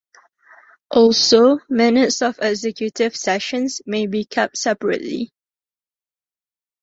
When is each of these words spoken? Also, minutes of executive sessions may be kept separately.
Also, 0.89 1.59
minutes 1.69 2.23
of 2.23 2.39
executive 2.41 3.15
sessions 3.15 3.83
may 3.85 4.07
be 4.07 4.25
kept 4.25 4.57
separately. 4.57 5.31